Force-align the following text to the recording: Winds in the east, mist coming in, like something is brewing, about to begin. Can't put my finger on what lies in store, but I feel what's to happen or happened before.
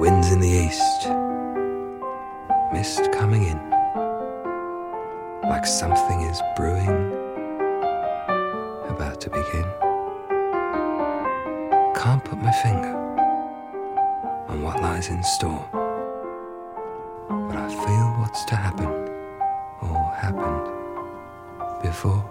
Winds 0.00 0.32
in 0.32 0.40
the 0.40 0.48
east, 0.48 1.08
mist 2.72 3.12
coming 3.12 3.42
in, 3.42 3.60
like 5.42 5.66
something 5.66 6.22
is 6.22 6.40
brewing, 6.56 7.12
about 8.88 9.20
to 9.20 9.28
begin. 9.28 9.66
Can't 11.94 12.24
put 12.24 12.38
my 12.38 12.50
finger 12.62 12.96
on 14.48 14.62
what 14.62 14.80
lies 14.80 15.10
in 15.10 15.22
store, 15.22 15.68
but 17.28 17.56
I 17.56 17.68
feel 17.68 18.06
what's 18.20 18.42
to 18.46 18.56
happen 18.56 18.88
or 19.82 20.14
happened 20.14 21.82
before. 21.82 22.24